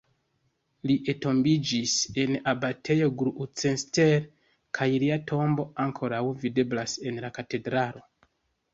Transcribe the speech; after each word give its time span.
Li 0.91 0.95
entombiĝis 1.13 1.93
en 2.23 2.33
Abatejo 2.53 3.11
Gloucester 3.21 4.27
kaj 4.81 4.91
lia 5.07 5.21
tombo 5.35 5.69
ankoraŭ 5.89 6.27
videblas 6.45 7.01
en 7.11 7.25
la 7.29 7.37
katedralo. 7.41 8.09